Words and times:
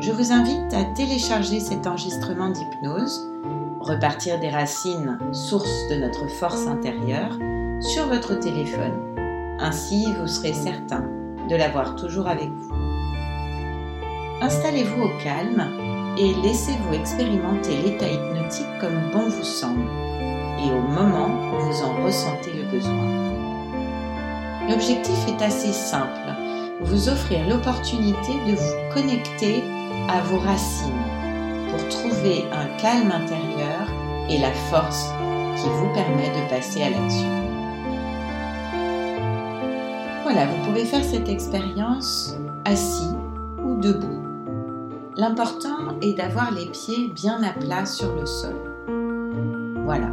Je 0.00 0.12
vous 0.12 0.32
invite 0.32 0.74
à 0.74 0.84
télécharger 0.84 1.60
cet 1.60 1.86
enregistrement 1.86 2.50
d'hypnose, 2.50 3.30
repartir 3.80 4.40
des 4.40 4.50
racines, 4.50 5.18
source 5.32 5.88
de 5.88 5.96
notre 5.96 6.28
force 6.28 6.66
intérieure, 6.66 7.38
sur 7.80 8.06
votre 8.08 8.34
téléphone. 8.34 9.14
Ainsi, 9.60 10.06
vous 10.20 10.26
serez 10.26 10.52
certain 10.52 11.04
de 11.48 11.56
l'avoir 11.56 11.96
toujours 11.96 12.26
avec 12.26 12.50
vous. 12.50 12.74
Installez-vous 14.40 15.02
au 15.02 15.10
calme 15.22 15.64
et 16.18 16.34
laissez-vous 16.42 16.94
expérimenter 16.94 17.76
l'état 17.82 18.08
hypnotique 18.08 18.66
comme 18.80 19.10
bon 19.12 19.28
vous 19.28 19.44
semble 19.44 19.88
et 20.58 20.70
au 20.70 20.80
moment 20.80 21.28
où 21.28 21.60
vous 21.62 21.82
en 21.82 22.04
ressentez 22.04 22.52
le 22.52 22.70
besoin. 22.70 23.24
L'objectif 24.68 25.18
est 25.28 25.42
assez 25.42 25.72
simple, 25.72 26.34
vous 26.80 27.08
offrir 27.08 27.46
l'opportunité 27.48 28.32
de 28.46 28.54
vous 28.54 28.94
connecter 28.94 29.62
à 30.08 30.20
vos 30.22 30.38
racines 30.38 30.92
pour 31.70 31.88
trouver 31.88 32.44
un 32.52 32.66
calme 32.78 33.10
intérieur 33.10 33.88
et 34.28 34.38
la 34.38 34.52
force 34.70 35.08
qui 35.56 35.68
vous 35.68 35.92
permet 35.92 36.28
de 36.28 36.48
passer 36.48 36.82
à 36.82 36.90
l'action. 36.90 37.44
Voilà, 40.22 40.46
vous 40.46 40.64
pouvez 40.66 40.84
faire 40.84 41.04
cette 41.04 41.28
expérience 41.28 42.36
assis 42.64 43.14
ou 43.62 43.76
debout. 43.76 44.22
L'important 45.16 45.98
est 46.00 46.14
d'avoir 46.14 46.50
les 46.50 46.66
pieds 46.66 47.08
bien 47.08 47.42
à 47.42 47.50
plat 47.52 47.86
sur 47.86 48.14
le 48.14 48.26
sol. 48.26 48.56
Voilà. 49.84 50.08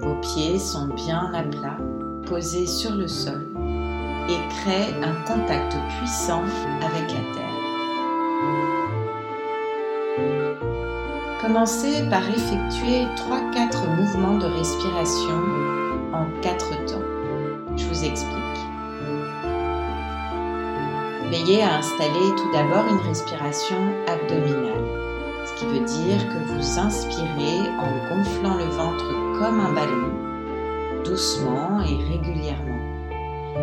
Vos 0.00 0.16
pieds 0.20 0.58
sont 0.58 0.88
bien 0.88 1.32
à 1.32 1.42
plat, 1.44 1.78
posés 2.26 2.66
sur 2.66 2.94
le 2.94 3.08
sol 3.08 3.46
et 4.28 4.48
créent 4.48 4.94
un 5.02 5.14
contact 5.24 5.76
puissant 5.98 6.42
avec 6.82 7.10
la 7.12 7.34
terre. 7.34 7.53
Commencez 11.44 12.08
par 12.08 12.26
effectuer 12.26 13.04
3-4 13.16 13.86
mouvements 13.98 14.38
de 14.38 14.46
respiration 14.46 15.42
en 16.14 16.24
4 16.40 16.86
temps. 16.86 17.02
Je 17.76 17.84
vous 17.84 18.02
explique. 18.02 18.40
Veillez 21.28 21.62
à 21.62 21.76
installer 21.76 22.34
tout 22.38 22.50
d'abord 22.50 22.86
une 22.88 23.06
respiration 23.06 23.76
abdominale, 24.06 24.86
ce 25.44 25.52
qui 25.58 25.66
veut 25.66 25.84
dire 25.84 26.26
que 26.28 26.50
vous 26.50 26.78
inspirez 26.78 27.68
en 27.78 28.08
gonflant 28.08 28.54
le 28.54 28.64
ventre 28.64 29.04
comme 29.38 29.60
un 29.60 29.74
ballon, 29.74 31.04
doucement 31.04 31.82
et 31.82 32.10
régulièrement. 32.10 32.80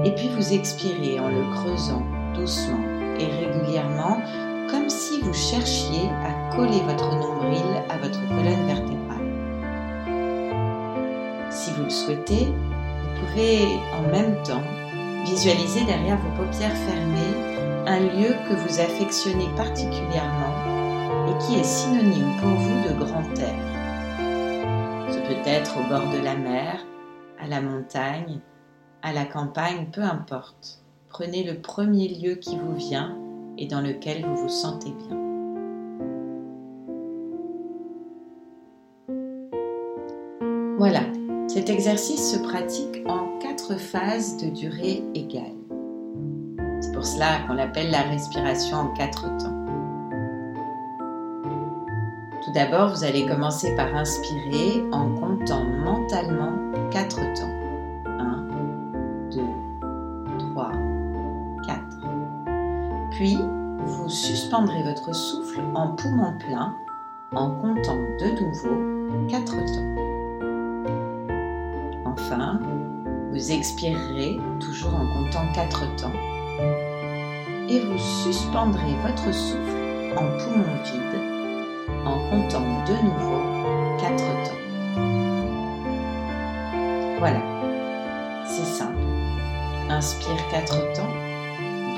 Et 0.06 0.14
puis 0.14 0.30
vous 0.36 0.54
expirez 0.54 1.20
en 1.20 1.30
le 1.30 1.52
creusant 1.56 2.04
doucement 2.36 2.86
et 3.18 3.26
régulièrement 3.26 4.22
comme 4.72 4.90
si 4.90 5.20
vous 5.20 5.34
cherchiez 5.34 6.10
à 6.24 6.56
coller 6.56 6.80
votre 6.82 7.14
nombril 7.14 7.62
à 7.90 7.98
votre 7.98 8.20
colonne 8.30 8.66
vertébrale. 8.66 9.02
Si 11.50 11.72
vous 11.72 11.84
le 11.84 11.90
souhaitez, 11.90 12.46
vous 12.46 13.28
pouvez 13.28 13.80
en 13.94 14.04
même 14.10 14.42
temps 14.44 14.64
visualiser 15.26 15.84
derrière 15.84 16.18
vos 16.18 16.44
paupières 16.44 16.76
fermées 16.76 17.86
un 17.86 18.00
lieu 18.00 18.34
que 18.48 18.56
vous 18.56 18.80
affectionnez 18.80 19.50
particulièrement 19.58 20.56
et 21.28 21.38
qui 21.44 21.60
est 21.60 21.64
synonyme 21.64 22.38
pour 22.40 22.50
vous 22.50 22.88
de 22.88 22.94
grand 23.06 23.38
air. 23.40 23.56
Ce 25.12 25.18
peut 25.18 25.50
être 25.50 25.78
au 25.78 25.90
bord 25.90 26.10
de 26.14 26.24
la 26.24 26.36
mer, 26.36 26.86
à 27.40 27.48
la 27.48 27.62
montagne, 27.62 28.40
à 29.02 29.12
la 29.12 29.26
campagne, 29.26 29.90
peu 29.92 30.02
importe. 30.02 30.82
Prenez 31.10 31.44
le 31.44 31.60
premier 31.60 32.08
lieu 32.08 32.36
qui 32.36 32.56
vous 32.56 32.76
vient 32.76 33.21
et 33.62 33.68
dans 33.68 33.80
lequel 33.80 34.26
vous 34.26 34.36
vous 34.36 34.50
sentez 34.50 34.92
bien. 34.92 35.18
Voilà, 40.80 41.02
cet 41.48 41.70
exercice 41.70 42.34
se 42.34 42.40
pratique 42.40 43.04
en 43.08 43.38
quatre 43.38 43.80
phases 43.80 44.38
de 44.38 44.50
durée 44.50 45.04
égale. 45.14 45.54
C'est 46.80 46.92
pour 46.92 47.06
cela 47.06 47.42
qu'on 47.46 47.54
l'appelle 47.54 47.92
la 47.92 48.02
respiration 48.02 48.78
en 48.78 48.94
quatre 48.94 49.26
temps. 49.38 49.58
Tout 52.44 52.52
d'abord, 52.54 52.96
vous 52.96 53.04
allez 53.04 53.28
commencer 53.28 53.76
par 53.76 53.96
inspirer 53.96 54.82
en 54.92 55.14
comptant 55.14 55.64
mentalement 55.64 56.58
quatre 56.90 57.20
temps. 57.36 57.51
Puis, 63.22 63.38
vous 63.86 64.10
suspendrez 64.10 64.82
votre 64.82 65.14
souffle 65.14 65.62
en 65.76 65.90
poumon 65.90 66.34
plein 66.40 66.76
en 67.36 67.52
comptant 67.52 68.00
de 68.20 68.32
nouveau 68.42 69.28
quatre 69.30 69.58
temps. 69.58 69.94
Enfin, 72.04 72.60
vous 73.30 73.52
expirerez 73.52 74.40
toujours 74.60 74.96
en 74.96 75.06
comptant 75.14 75.46
quatre 75.54 75.86
temps 75.98 76.16
et 77.70 77.80
vous 77.82 78.00
suspendrez 78.00 78.96
votre 79.06 79.32
souffle 79.32 80.18
en 80.18 80.26
poumon 80.40 80.74
vide 80.84 81.22
en 82.04 82.18
comptant 82.28 82.84
de 82.88 82.96
nouveau 83.06 83.42
quatre 84.00 84.34
temps. 84.46 84.64
Voilà, 87.20 87.44
c'est 88.48 88.66
simple. 88.66 88.98
Inspire 89.92 90.48
quatre 90.50 90.92
temps, 90.94 91.14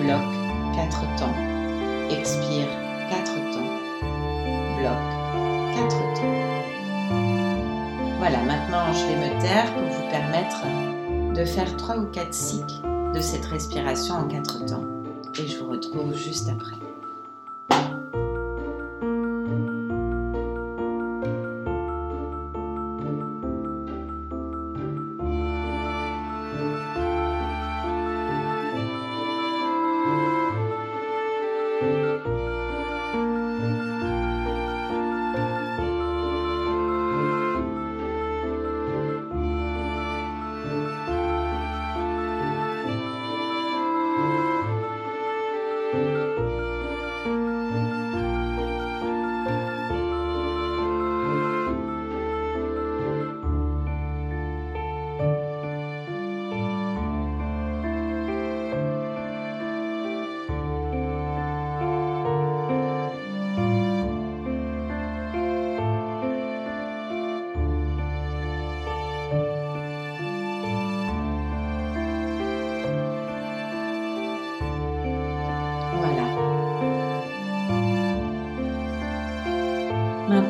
bloque 0.01 0.42
4 0.75 1.16
temps, 1.17 1.35
expire 2.09 2.67
4 3.09 3.34
temps, 3.51 3.69
bloque 4.78 5.13
4 5.75 5.97
temps. 6.16 6.34
Voilà, 8.17 8.39
maintenant 8.44 8.91
je 8.91 9.06
vais 9.06 9.16
me 9.16 9.41
taire 9.41 9.72
pour 9.73 9.84
vous 9.84 10.09
permettre 10.09 10.63
de 11.34 11.45
faire 11.45 11.78
3 11.78 11.97
ou 11.97 12.06
4 12.07 12.34
cycles 12.34 12.81
de 13.13 13.22
cette 13.22 13.45
respiration 13.45 14.16
en 14.16 14.28
4 14.28 14.66
temps 14.66 14.84
et 15.39 15.47
je 15.47 15.59
vous 15.59 15.69
retrouve 15.69 16.16
juste 16.16 16.50
après. 16.50 16.82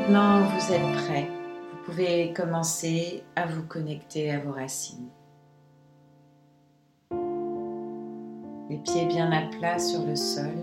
Maintenant, 0.04 0.42
vous 0.42 0.74
êtes 0.74 1.06
prêt. 1.06 1.30
Vous 1.72 1.78
pouvez 1.86 2.34
commencer 2.34 3.24
à 3.38 3.46
vous 3.46 3.64
connecter 3.64 4.32
à 4.32 4.40
vos 4.40 4.52
racines. 4.52 5.08
Les 8.70 8.80
pieds 8.84 9.06
bien 9.06 9.32
à 9.32 9.44
plat 9.44 9.80
sur 9.80 10.06
le 10.06 10.18
sol. 10.18 10.58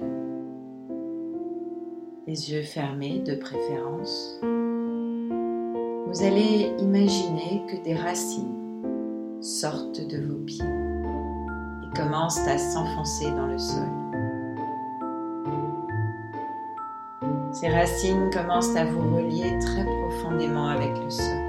les 2.27 2.53
yeux 2.53 2.63
fermés 2.63 3.21
de 3.21 3.35
préférence, 3.35 4.39
vous 4.43 6.23
allez 6.23 6.75
imaginer 6.79 7.63
que 7.67 7.83
des 7.83 7.95
racines 7.95 9.41
sortent 9.41 10.07
de 10.07 10.21
vos 10.21 10.45
pieds 10.45 10.65
et 10.65 11.97
commencent 11.99 12.47
à 12.47 12.59
s'enfoncer 12.59 13.31
dans 13.31 13.47
le 13.47 13.59
sol. 13.59 14.10
Ces 17.61 17.69
racines 17.69 18.31
commencent 18.33 18.75
à 18.75 18.87
vous 18.87 19.17
relier 19.17 19.59
très 19.59 19.85
profondément 19.85 20.69
avec 20.69 20.97
le 20.97 21.11
sol. 21.11 21.43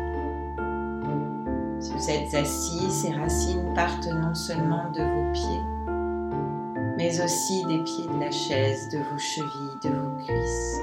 Si 1.80 1.94
vous 1.94 2.10
êtes 2.10 2.34
assis, 2.34 2.92
ces 2.92 3.13
racines 3.13 3.74
partent 3.74 4.10
non 4.12 4.36
seulement 4.36 4.92
de 4.92 5.04
vos 5.04 5.31
pieds, 5.31 5.63
mais 6.98 7.24
aussi 7.24 7.63
des 7.63 7.78
pieds 7.84 8.08
de 8.13 8.19
la 8.19 8.30
chaise, 8.30 8.90
de 8.90 8.98
vos 8.98 9.18
chevilles, 9.18 9.80
de 9.81 9.90
vos 9.90 10.18
cuisses. 10.18 10.81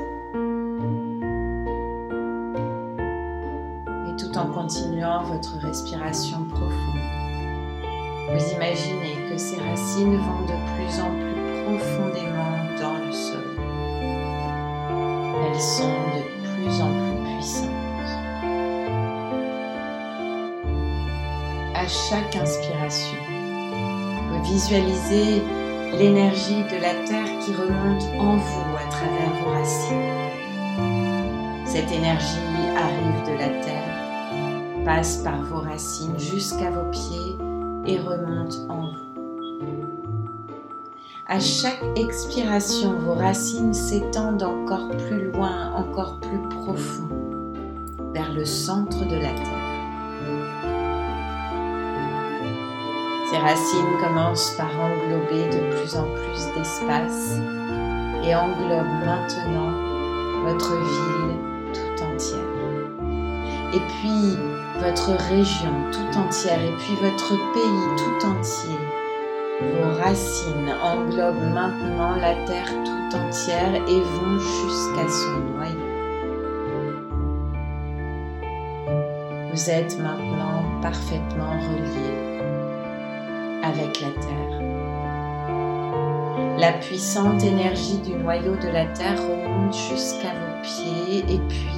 Et 4.08 4.16
tout 4.16 4.38
en 4.38 4.46
continuant 4.46 5.24
votre 5.24 5.58
respiration 5.58 6.44
profonde, 6.44 7.02
vous 8.32 8.54
imaginez 8.54 9.28
que 9.28 9.36
ces 9.36 9.60
racines 9.60 10.16
vont 10.16 10.46
de 10.46 10.56
plus 10.74 11.00
en 11.02 11.10
plus 11.10 11.38
profondément 11.66 12.57
sont 15.60 15.90
de 16.14 16.22
plus 16.54 16.80
en 16.80 16.90
plus 16.92 17.36
puissantes. 17.36 17.70
À 21.74 21.86
chaque 21.86 22.36
inspiration, 22.36 23.18
vous 24.30 24.42
visualisez 24.44 25.42
l'énergie 25.98 26.62
de 26.64 26.80
la 26.80 26.94
Terre 27.06 27.38
qui 27.40 27.54
remonte 27.54 28.04
en 28.20 28.36
vous 28.36 28.76
à 28.76 28.88
travers 28.90 29.34
vos 29.42 29.50
racines. 29.50 30.28
Cette 31.64 31.90
énergie 31.90 32.38
arrive 32.76 33.22
de 33.26 33.38
la 33.38 33.48
Terre, 33.64 34.84
passe 34.84 35.18
par 35.18 35.42
vos 35.42 35.60
racines 35.60 36.18
jusqu'à 36.18 36.70
vos 36.70 36.90
pieds 36.90 37.36
et 37.86 37.98
remonte 37.98 38.58
en 38.68 38.82
vous. 38.82 40.17
À 41.30 41.40
chaque 41.40 41.82
expiration, 41.94 42.94
vos 43.00 43.12
racines 43.12 43.74
s'étendent 43.74 44.42
encore 44.42 44.88
plus 44.96 45.30
loin, 45.30 45.74
encore 45.76 46.20
plus 46.20 46.40
profond, 46.48 47.06
vers 48.14 48.32
le 48.32 48.46
centre 48.46 49.04
de 49.04 49.14
la 49.14 49.34
Terre. 49.34 49.68
Ces 53.28 53.36
racines 53.36 53.98
commencent 54.00 54.54
par 54.56 54.70
englober 54.80 55.44
de 55.50 55.76
plus 55.76 55.96
en 55.96 56.04
plus 56.04 56.46
d'espace 56.56 57.36
et 58.24 58.34
englobent 58.34 59.04
maintenant 59.04 59.72
votre 60.46 60.72
ville 60.76 61.36
tout 61.74 62.04
entière. 62.04 62.40
Et 63.74 63.80
puis 63.80 64.38
votre 64.80 65.10
région 65.28 65.74
tout 65.92 66.18
entière, 66.18 66.62
et 66.62 66.74
puis 66.78 66.94
votre 67.02 67.36
pays 67.52 67.96
tout 67.98 68.26
entier 68.26 68.78
vos 69.60 69.92
racines 70.00 70.72
englobent 70.82 71.52
maintenant 71.52 72.14
la 72.16 72.34
terre 72.46 72.72
tout 72.84 73.16
entière 73.16 73.74
et 73.74 74.00
vont 74.00 74.38
jusqu'à 74.38 75.08
son 75.08 75.38
noyau. 75.52 75.88
Vous 79.52 79.70
êtes 79.70 79.98
maintenant 79.98 80.62
parfaitement 80.80 81.58
relié 81.58 82.28
avec 83.64 84.00
la 84.00 84.10
terre. 84.20 84.62
La 86.58 86.72
puissante 86.72 87.42
énergie 87.42 87.98
du 87.98 88.14
noyau 88.14 88.54
de 88.56 88.68
la 88.68 88.86
terre 88.86 89.20
remonte 89.20 89.74
jusqu'à 89.74 90.34
vos 90.34 90.62
pieds 90.62 91.24
et 91.28 91.40
puis 91.48 91.68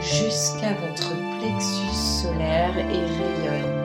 jusqu'à 0.00 0.74
votre 0.74 1.12
plexus 1.38 1.94
solaire 1.94 2.76
et 2.78 2.82
rayonne 2.82 3.79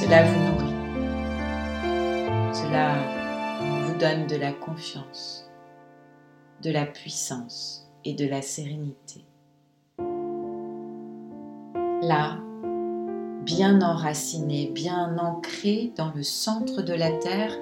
Cela 0.00 0.22
vous 0.22 0.38
nourrit. 0.38 0.74
Cela 2.54 2.94
vous 3.82 3.98
donne 3.98 4.28
de 4.28 4.36
la 4.36 4.52
confiance, 4.52 5.50
de 6.62 6.70
la 6.70 6.86
puissance 6.86 7.90
et 8.04 8.14
de 8.14 8.24
la 8.28 8.40
sérénité. 8.40 9.24
Là, 12.00 12.38
bien 13.44 13.82
enraciné, 13.82 14.70
bien 14.72 15.18
ancré 15.18 15.92
dans 15.96 16.12
le 16.14 16.22
centre 16.22 16.80
de 16.82 16.94
la 16.94 17.10
Terre, 17.18 17.58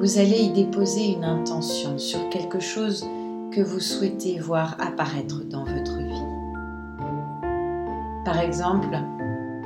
vous 0.00 0.18
allez 0.18 0.40
y 0.40 0.50
déposer 0.50 1.12
une 1.12 1.24
intention 1.24 1.98
sur 1.98 2.28
quelque 2.30 2.58
chose 2.58 3.08
que 3.52 3.60
vous 3.60 3.78
souhaitez 3.78 4.40
voir 4.40 4.74
apparaître 4.80 5.44
dans 5.44 5.62
votre 5.62 5.98
vie. 5.98 6.26
Par 8.24 8.40
exemple, 8.40 8.90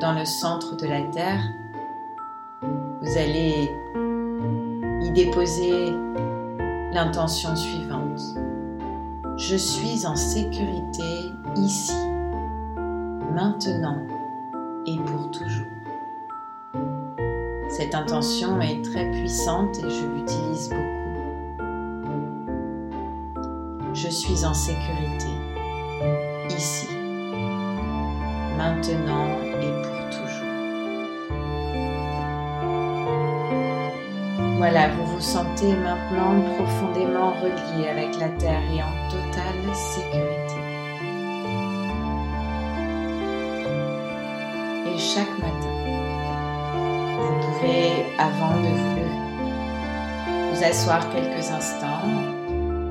dans 0.02 0.12
le 0.12 0.26
centre 0.26 0.76
de 0.76 0.86
la 0.86 1.00
Terre, 1.14 1.40
vous 3.08 3.16
allez 3.16 3.74
y 5.00 5.10
déposer 5.12 5.92
l'intention 6.92 7.56
suivante. 7.56 8.20
Je 9.38 9.56
suis 9.56 10.04
en 10.04 10.14
sécurité 10.14 11.32
ici, 11.56 11.96
maintenant 13.32 13.96
et 14.84 14.96
pour 14.98 15.30
toujours. 15.30 15.66
Cette 17.70 17.94
intention 17.94 18.60
est 18.60 18.82
très 18.82 19.10
puissante 19.10 19.78
et 19.78 19.88
je 19.88 20.06
l'utilise 20.06 20.68
beaucoup. 20.68 20.84
Je 23.94 24.08
suis 24.08 24.44
en 24.44 24.52
sécurité 24.52 25.32
ici, 26.50 26.88
maintenant 28.58 29.28
et 29.62 29.82
pour 29.82 29.98
Voilà, 34.58 34.88
vous 34.88 35.06
vous 35.06 35.20
sentez 35.20 35.72
maintenant 35.72 36.40
profondément 36.56 37.30
relié 37.34 37.86
avec 37.86 38.18
la 38.18 38.28
Terre 38.30 38.60
et 38.72 38.82
en 38.82 39.08
totale 39.08 39.72
sécurité. 39.72 40.56
Et 44.84 44.98
chaque 44.98 45.38
matin, 45.38 45.68
vous 47.20 47.34
pouvez, 47.40 48.06
avant 48.18 48.56
de 48.60 48.68
vous 48.68 48.96
lever, 48.96 50.52
vous 50.52 50.64
asseoir 50.64 51.08
quelques 51.10 51.52
instants, 51.52 52.08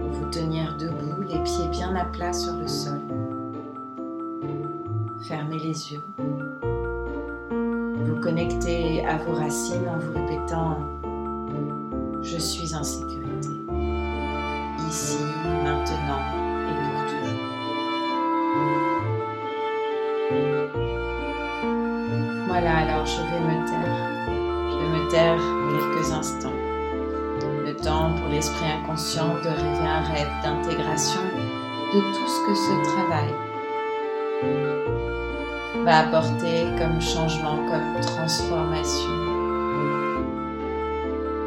vous 0.10 0.30
tenir 0.32 0.78
debout, 0.78 1.22
les 1.24 1.44
pieds 1.44 1.68
bien 1.70 1.94
à 1.98 2.06
plat 2.06 2.32
sur 2.32 2.54
le 2.54 2.68
sol. 2.68 3.02
Fermez 5.28 5.60
les 5.60 5.92
yeux. 5.92 6.04
Vous 8.06 8.22
connectez 8.22 9.06
à 9.06 9.18
vos 9.18 9.34
racines 9.34 9.90
en 9.90 9.98
vous 9.98 10.14
répétant 10.14 10.97
je 12.22 12.38
suis 12.38 12.76
en 12.76 12.84
sécurité, 12.84 13.50
ici, 14.90 15.18
maintenant 15.64 16.20
et 16.68 16.74
pour 16.84 17.02
toujours. 17.06 17.40
Voilà, 22.48 22.78
alors 22.78 23.06
je 23.06 23.22
vais 23.22 23.40
me 23.40 23.66
taire. 23.68 23.98
Je 24.70 24.76
vais 24.78 24.92
me 24.98 25.10
taire 25.10 25.42
quelques 25.72 26.12
instants. 26.12 26.60
Le 27.66 27.74
temps 27.76 28.12
pour 28.20 28.30
l'esprit 28.30 28.66
inconscient 28.82 29.36
de 29.44 29.50
rêver 29.50 29.88
un 29.88 30.02
rêve 30.02 30.32
d'intégration 30.44 31.22
de 31.94 32.00
tout 32.00 32.28
ce 32.28 32.40
que 32.46 32.56
ce 32.56 32.74
travail 32.92 33.34
va 35.86 36.00
apporter 36.00 36.66
comme 36.78 37.00
changement, 37.00 37.58
comme 37.70 38.02
transformation 38.02 39.27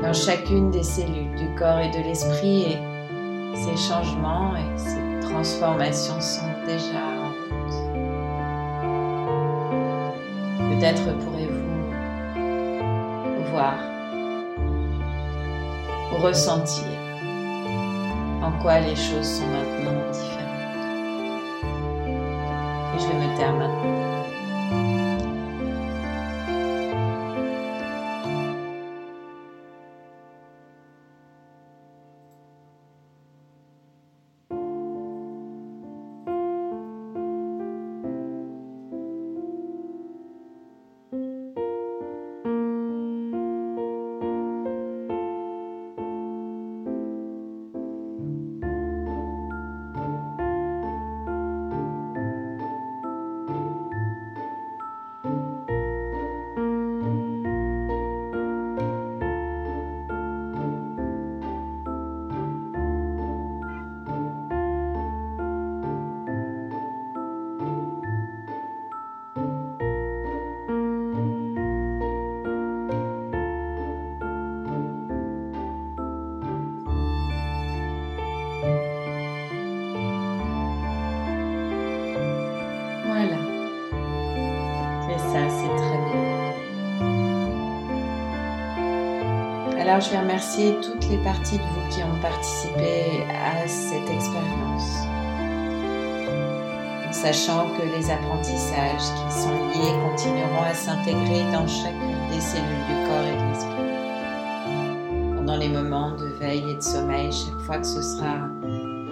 dans 0.02 0.12
chacune 0.12 0.70
des 0.70 0.82
cellules 0.82 1.34
du 1.36 1.54
corps 1.56 1.78
et 1.78 1.90
de 1.90 1.98
l'esprit 1.98 2.62
et 2.62 2.78
ces 3.54 3.76
changements 3.76 4.56
et 4.56 4.78
ces 4.78 5.20
transformations 5.20 6.20
sont 6.20 6.52
déjà 6.66 7.04
en 7.20 7.28
route. 7.28 7.74
Peut-être 10.70 11.18
pourrez-vous 11.18 11.70
voir 13.50 13.74
ou 16.12 16.16
ressentir 16.22 16.86
en 18.42 18.52
quoi 18.62 18.80
les 18.80 18.96
choses 18.96 19.26
sont 19.26 19.46
maintenant 19.46 20.10
différentes. 20.10 20.46
Et 22.94 22.98
je 22.98 23.06
vais 23.06 23.14
me 23.14 23.36
taire 23.36 23.52
maintenant. 23.52 25.09
Je 90.00 90.10
vais 90.10 90.18
remercier 90.18 90.76
toutes 90.80 91.06
les 91.08 91.18
parties 91.18 91.58
de 91.58 91.62
vous 91.62 91.88
qui 91.90 92.02
ont 92.02 92.20
participé 92.22 93.24
à 93.28 93.68
cette 93.68 94.08
expérience, 94.08 95.04
en 97.06 97.12
sachant 97.12 97.68
que 97.76 97.82
les 97.82 98.10
apprentissages 98.10 99.02
qui 99.02 99.32
sont 99.32 99.52
liés 99.68 99.92
continueront 100.08 100.62
à 100.62 100.72
s'intégrer 100.72 101.44
dans 101.52 101.66
chacune 101.66 102.16
des 102.30 102.40
cellules 102.40 102.86
du 102.88 102.94
corps 103.08 103.26
et 103.26 103.36
de 103.36 103.44
l'esprit. 103.48 105.36
Pendant 105.36 105.56
les 105.56 105.68
moments 105.68 106.12
de 106.12 106.26
veille 106.26 106.70
et 106.70 106.76
de 106.76 106.82
sommeil, 106.82 107.30
chaque 107.30 107.60
fois 107.60 107.78
que 107.78 107.86
ce 107.86 108.00
sera 108.00 108.48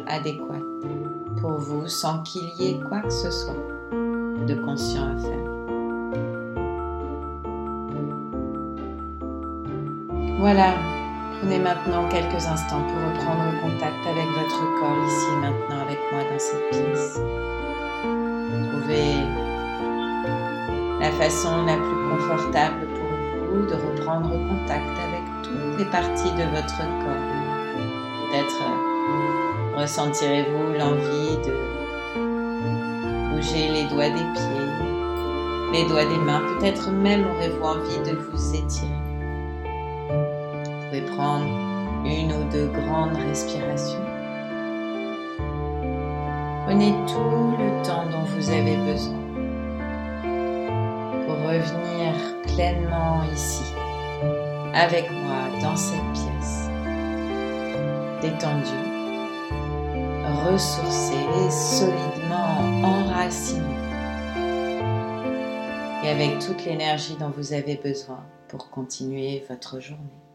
adéquat 0.07 0.62
pour 1.38 1.59
vous, 1.59 1.87
sans 1.87 2.23
qu'il 2.23 2.49
y 2.59 2.71
ait 2.71 2.80
quoi 2.88 3.00
que 3.00 3.11
ce 3.11 3.30
soit 3.30 3.54
de 4.47 4.54
conscient 4.54 5.04
à 5.04 5.18
faire. 5.18 5.48
Voilà, 10.38 10.75
prenez 11.40 11.59
maintenant 11.59 12.09
quelques 12.09 12.47
instants 12.47 12.83
pour 12.83 13.11
reprendre 13.11 13.61
contact 13.61 14.07
avec 14.07 14.25
votre 14.25 14.61
corps 14.78 15.04
ici 15.04 15.33
maintenant 15.40 15.80
avec 15.85 15.99
moi 16.12 16.23
dans 16.23 16.38
cette 16.38 16.71
pièce. 16.71 17.21
Trouvez 18.71 19.16
la 21.00 21.11
façon 21.11 21.64
la 21.66 21.75
plus 21.75 22.09
confortable 22.09 22.87
pour 22.87 23.49
vous 23.50 23.66
de 23.66 23.75
reprendre 23.75 24.30
contact 24.30 24.97
avec 25.09 25.25
toutes 25.42 25.76
les 25.76 25.87
parties 25.87 26.30
de 26.30 26.45
votre 26.54 26.78
corps. 26.78 27.26
Peut-être 28.30 28.62
euh, 28.62 29.80
ressentirez-vous 29.80 30.73
l'envie 30.78 31.37
de 31.49 31.54
bouger 33.35 33.66
les 33.73 33.85
doigts 33.88 34.11
des 34.11 34.26
pieds, 34.35 34.68
les 35.73 35.88
doigts 35.88 36.04
des 36.04 36.18
mains, 36.18 36.42
peut-être 36.61 36.92
même 36.92 37.26
aurez-vous 37.26 37.64
envie 37.64 37.99
de 38.09 38.16
vous 38.16 38.54
étirer 38.54 39.08
une 41.20 42.32
ou 42.32 42.44
deux 42.52 42.68
grandes 42.68 43.16
respirations. 43.16 44.04
Prenez 46.64 46.92
tout 47.06 47.56
le 47.58 47.82
temps 47.84 48.04
dont 48.08 48.25
vous 48.25 48.50
avez 48.50 48.76
besoin 48.76 49.18
pour 51.26 51.37
revenir 51.37 52.14
pleinement 52.54 53.22
ici, 53.32 53.64
avec 54.75 55.10
moi 55.10 55.48
dans 55.60 55.76
cette 55.76 56.12
pièce, 56.12 56.68
détendu, 58.22 58.78
ressourcé 60.46 61.14
et 61.14 61.50
solidement 61.50 62.87
enraciné, 62.87 63.75
et 66.04 66.10
avec 66.10 66.38
toute 66.38 66.64
l'énergie 66.64 67.16
dont 67.18 67.32
vous 67.37 67.52
avez 67.52 67.76
besoin 67.76 68.20
pour 68.46 68.70
continuer 68.70 69.42
votre 69.48 69.80
journée. 69.80 70.27